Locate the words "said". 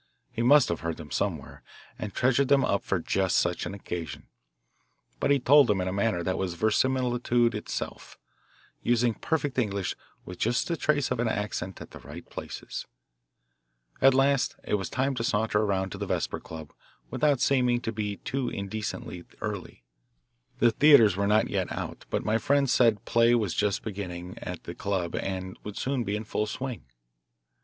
22.67-23.05